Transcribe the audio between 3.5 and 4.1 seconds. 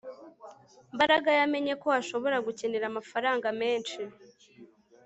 menshi